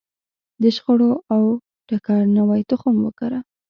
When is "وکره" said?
3.03-3.39